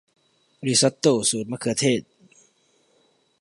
[0.65, 2.01] ริซอตโต้สูตรซอสมะเขือเทศ